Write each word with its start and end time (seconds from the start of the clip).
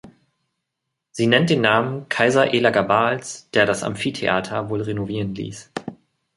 Sie 1.11 1.27
nennt 1.27 1.51
den 1.51 1.61
Namen 1.61 2.09
Kaiser 2.09 2.55
Elagabals, 2.55 3.47
der 3.51 3.67
das 3.67 3.83
Amphitheater 3.83 4.71
wohl 4.71 4.81
renovieren 4.81 5.35
ließ. 5.35 5.69